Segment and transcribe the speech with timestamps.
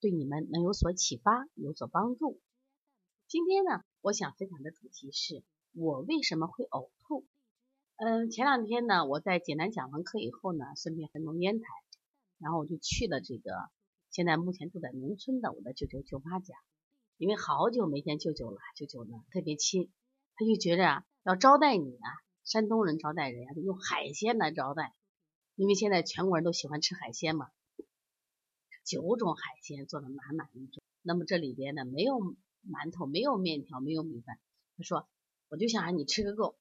[0.00, 2.40] 对你们能有所启发，有所帮助。
[3.28, 7.26] 今天呢，我想分享的主题是我为什么会呕吐。
[7.96, 11.66] 嗯，前两天呢，我在济南讲完课以后呢，顺便回农烟台，
[12.38, 13.52] 然后我就去了这个
[14.10, 16.54] 现在目前住在农村的我的舅舅舅妈家，
[17.18, 19.90] 因为好久没见舅舅了，舅舅呢特别亲，
[20.34, 22.08] 他就觉着啊要招待你啊，
[22.42, 24.94] 山东人招待人啊，用海鲜来招待，
[25.56, 27.50] 因为现在全国人都喜欢吃海鲜嘛。
[28.90, 34.40] 九种海鲜做的满满一桌，那么这里边呢没有馒头，没有面条，没有米饭。
[34.76, 35.08] 他说，
[35.48, 36.58] 我就想让你吃个够。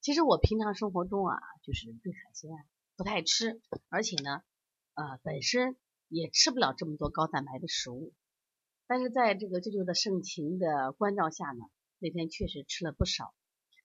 [0.00, 2.50] 其实我平常生活中啊，就是对海鲜
[2.96, 4.42] 不太吃，而且呢，
[4.94, 5.76] 呃，本身
[6.08, 8.14] 也吃不了这么多高蛋白的食物。
[8.86, 11.66] 但是在这个舅舅的盛情的关照下呢，
[11.98, 13.34] 那天确实吃了不少。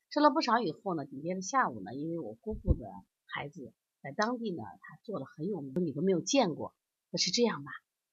[0.09, 2.85] 吃了不少以后呢，紧接着下午呢，因为我姑父的
[3.25, 6.73] 孩子在当地呢，他做了很有名，你都没有见过。
[7.17, 7.71] 是这样吧，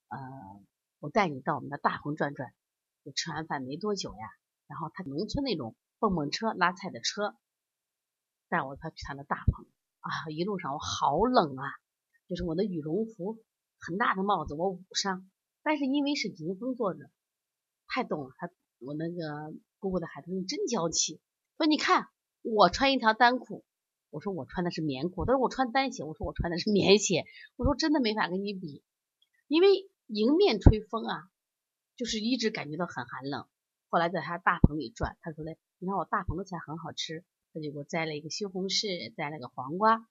[0.08, 0.18] 呃，
[1.00, 2.52] 我带你到我们的大棚转转。
[3.04, 4.26] 就吃完饭没多久呀，
[4.66, 7.36] 然后他农村那种蹦蹦车拉菜的车，
[8.48, 9.66] 带我他去他的大棚
[10.00, 10.10] 啊。
[10.30, 11.64] 一路上我好冷啊，
[12.28, 13.38] 就是我的羽绒服
[13.78, 15.30] 很大的帽子我捂上，
[15.62, 17.10] 但是因为是迎风坐着，
[17.86, 18.30] 太冻了。
[18.38, 21.20] 他我那个姑姑的孩子你真娇气，
[21.58, 22.08] 说你看
[22.40, 23.66] 我穿一条单裤。
[24.08, 27.24] 我说我穿的是棉裤，他说我穿单鞋，我说我穿的是棉鞋，
[27.56, 28.82] 我说真的没法跟你比，
[29.54, 31.30] 因为迎面吹风啊，
[31.94, 33.46] 就是一直感觉到很寒冷。
[33.88, 40.08] 后来在他大棚里转，他说嘞，你看我大棚的菜很好吃，他就给我摘了一个西红柿，摘了个黄瓜，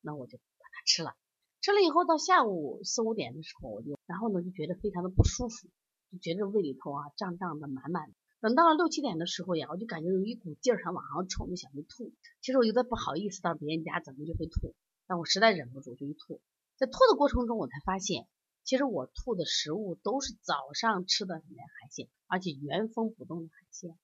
[0.00, 1.14] 那我就把它吃了。
[1.60, 5.68] 吃了以后到下午四五点的时候，我就然后呢就觉得非常的不舒服，
[6.10, 8.14] 就觉得胃里头啊胀胀的满满的。
[8.40, 12.14] 等到了六七点的时候呀，我就感觉有一股劲儿想往上冲，就想去吐。
[12.40, 14.74] 其实我有点不好意思到别人家怎么就会吐，
[15.06, 16.40] 但我实在忍不住就一吐。
[16.76, 18.26] 在吐的过程中，我才发现，
[18.66, 23.96] 其实我吐的食物都是早上吃的什么海鲜，而且原封不动的海鲜。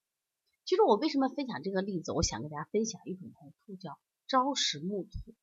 [0.65, 2.13] 其实我为什么分享这个例子？
[2.13, 3.33] 我想跟大家分享一种
[3.67, 5.35] 吐叫朝食暮吐。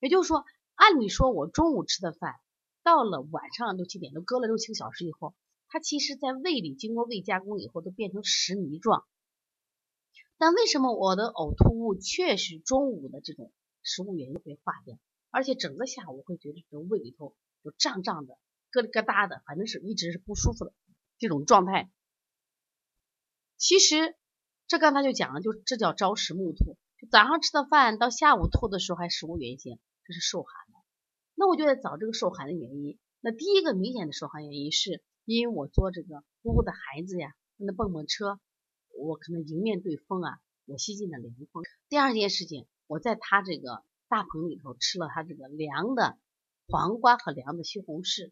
[0.00, 2.34] 也就是说，按理说我中午吃的饭，
[2.82, 5.36] 到了晚上六七点，都隔了六七个小时以后。
[5.68, 9.06] 它其实，在胃里经过胃加工以后，都变成食糜状。
[10.36, 13.52] 但为什么我的呕吐物确实中午的这种
[13.84, 14.98] 食物原因会化掉，
[15.30, 18.36] 而且整个下午会觉得这胃里头就胀胀的、
[18.70, 20.72] 咯里咯哒的，反正是一直是不舒服的
[21.18, 21.90] 这种状态。
[23.56, 24.16] 其实
[24.66, 26.76] 这刚才就讲了，就这叫朝食暮吐。
[26.98, 30.78] 就早上吃的饭到下午吐的时候还食物原型，这是受寒的。
[31.34, 32.98] 那我就在找这个受寒的原因。
[33.20, 35.02] 那第一个明显的受寒原因是。
[35.30, 38.40] 因为我做这个姑姑的孩子呀，那蹦蹦车，
[38.98, 41.62] 我可能迎面对风啊，我吸进了凉风。
[41.90, 46.18] 第二件事情，我在他这个大棚里头吃了他这个凉的
[46.66, 48.30] 黄瓜和凉的西红柿。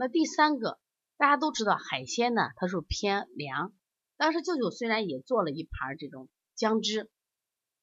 [0.00, 0.78] 那第三个，
[1.18, 3.74] 大家都知道海鲜呢，它是偏凉。
[4.16, 7.10] 当时舅舅虽然也做了一盘这种姜汁，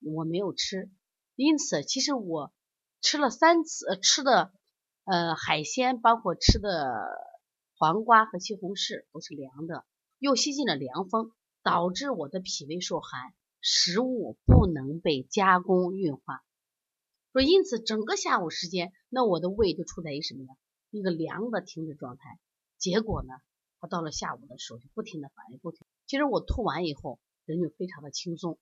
[0.02, 0.90] 我没有吃，
[1.36, 2.52] 因此其实我
[3.02, 4.52] 吃了三次吃的
[5.06, 7.06] 呃海鲜，包括吃的。
[7.80, 9.86] 黄瓜和西红柿都是凉的，
[10.18, 16.44] 又吸进了凉风，导致我的脾胃受寒，食物不能被加工运化。
[17.32, 20.56] 说因此整个下午时间，那我的胃就处在一什么呀？
[20.90, 22.40] 一个凉的停止状态。
[22.78, 23.34] 结果呢，
[23.80, 25.86] 它到了下午的时候就不停的反应，不停。
[26.06, 28.58] 其实我吐完以后人就非常的轻松，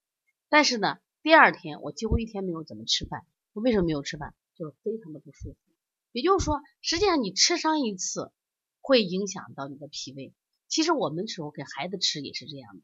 [0.48, 3.26] 但是呢，第二天我几乎一天没有怎么吃饭。
[3.52, 4.34] 我为什么没有吃饭？
[4.54, 5.58] 就是非常的不舒服。
[6.12, 8.32] 也就是说，实际上你吃上一次。
[8.88, 10.32] 会影响到你的脾胃。
[10.68, 12.82] 其实我们时候给孩子吃也是这样的，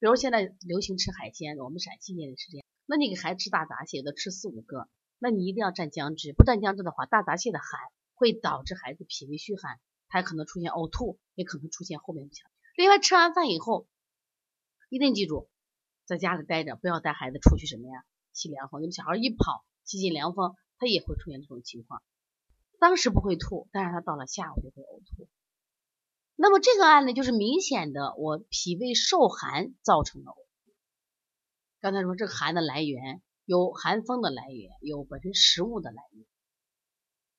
[0.00, 2.66] 比如现在流行吃海鲜，我们陕西那边是这样。
[2.86, 4.88] 那你给孩子吃大闸蟹，都吃四五个，
[5.20, 6.32] 那你一定要蘸姜汁。
[6.32, 7.68] 不蘸姜汁的话，大闸蟹的寒
[8.18, 12.50] 会导致孩子脾胃虚寒，他可能出现呕吐，也可能出现后面不强。
[12.76, 13.86] 另外，吃完饭以后，
[14.90, 15.48] 一定记住
[16.04, 18.04] 在家里待着，不要带孩子出去什么呀？
[18.32, 18.82] 吸凉风。
[18.82, 22.02] 你们小孩一跑，吸进凉风，他也会出现这种情况。
[22.80, 25.28] 当时不会吐，但是他到了下午就会呕吐。
[26.36, 30.72] 那么这个案例就是明显的我脾胃受寒造成的呕吐。
[31.80, 36.24] 刚才说这个寒的来源有寒风的来源，有本身食物的来源。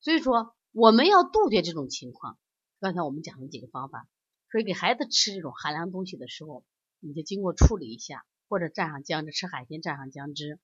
[0.00, 2.38] 所以说我们要杜绝这种情况。
[2.78, 4.06] 刚才我们讲了几个方法，
[4.50, 6.64] 所以给孩子吃这种寒凉东西的时候，
[7.00, 10.60] 你就经过处理一下，或者蘸上姜汁，吃海鲜蘸上姜汁。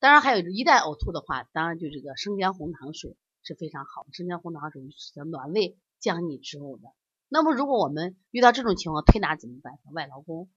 [0.00, 6.88] 当然还有一旦呕吐的话，当然就这个生姜红糖水是非常好，生姜红糖水是暖胃降逆之物的。
[7.28, 9.78] 那么如果我们遇到这种情况，推拿怎么办？
[9.92, 10.50] 外劳宫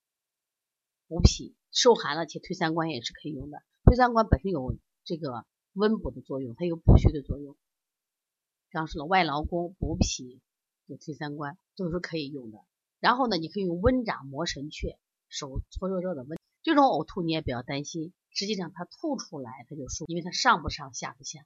[1.07, 3.61] 补脾受寒了，其实推三关也是可以用的。
[3.85, 7.55] 推三关本身有这个温补的作用，它有补虚的作用。
[8.71, 10.41] 刚说了，外劳宫补脾
[10.87, 10.97] 就。
[10.97, 12.59] 推三关都是可以用的，
[12.99, 14.97] 然后呢，你可以用温掌摩神阙，
[15.29, 16.37] 手搓热热的温。
[16.63, 21.45] 这种呕吐你也不要担心，实际上它吐出来它就舒，因为它上不上下不下。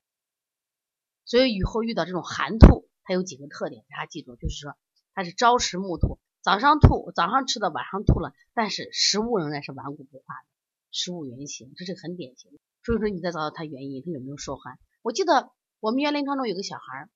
[1.25, 4.75] 所以以后遇到这种寒吐，它有几个特点，大家记住，就是说
[5.13, 10.48] 它是朝食暮吐，早上吐，早上吃的晚上吐了，但是食物仍然是顽固不化的，
[10.92, 12.57] 食物原形，这是很典型的。
[12.83, 14.80] 所以说你再找到它原因，它有没有受寒？
[15.01, 17.10] 我记得我们园林当中有个小孩儿。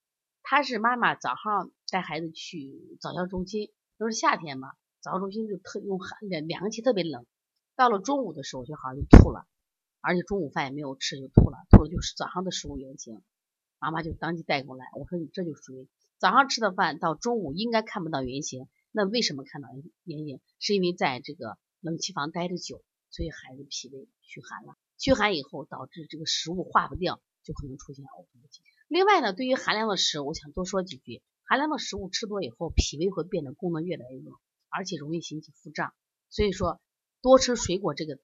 [0.51, 7.27] 他是妈妈早上带孩子去早教中心，都是夏天嘛，早教中心就特用寒凉气特别冷。
[7.75, 9.45] 到了中午的时候，小孩就吐了，
[10.01, 13.21] 而且中午饭也没有吃就吐了，吐了就是早上的食物原型。
[13.77, 15.87] 妈妈就当即带过来，我说你这就属于
[16.17, 19.69] 早上吃的饭到中午应该看不到原形，那为什么看到
[20.03, 20.41] 原形？
[20.57, 22.81] 是因为在这个冷气房待的久，
[23.11, 28.68] 所以孩子脾胃虚寒了，虚寒以后导致这个食物化不掉，就可能出现呕吐的情况。
[28.89, 31.21] 另外呢，对于寒凉的食物，我想多说几句。
[31.43, 35.93] 寒凉的食物吃多以后，脾胃会变得功能越来越弱，而且容易引起腹胀。
[36.29, 36.81] 所以说，
[37.21, 38.17] 多吃水果这个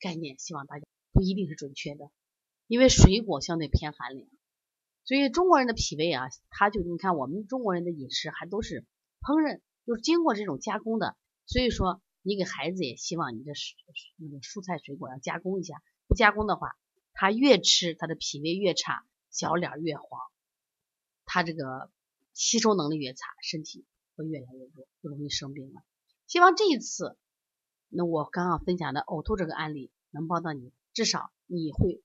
[0.00, 2.10] 概念，希望大家不一定是准确的，
[2.66, 4.28] 因为水果相对偏寒凉。
[5.04, 8.84] 所以中国人的脾胃啊，他就你看我们中国人的饮食还都是
[9.20, 11.16] 烹饪，就是经过这种加工的。
[11.46, 13.52] 所以说，你给孩子也希望你的
[14.16, 16.72] 那个蔬菜水果要加工一下，不加工的话，
[17.12, 19.04] 他越吃他的脾胃越差。
[19.30, 20.20] 小脸越黄，
[21.24, 21.90] 他这个
[22.32, 23.84] 吸收能力越差，身体
[24.16, 25.82] 会越来越弱，就容易生病了。
[26.26, 27.16] 希望这一次，
[27.88, 32.02] 那我刚刚分享的呕吐这个案例能帮到你，至少你会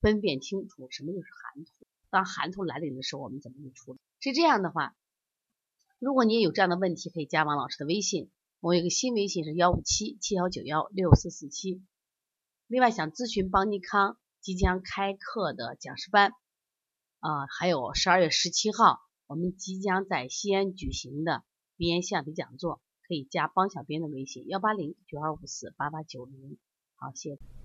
[0.00, 1.72] 分辨清楚什么就是寒吐。
[2.10, 4.00] 当寒吐来临的时候，我们怎么去处理？
[4.18, 4.96] 是这样的话，
[5.98, 11.82] 如果你也有这样的问题，可以加王老师的微信，我有个新微信是幺五七七幺九幺六四四七。
[12.66, 14.18] 另外想咨询邦尼康。
[14.40, 16.32] 即将开课的讲师班，
[17.20, 21.44] 啊，还有十二月十七号我们即将在西安举行的
[21.76, 26.58] 鼻炎象体讲座，可以加帮小编的微信幺八零九二五四八八九零。
[26.96, 27.59] 好，谢谢。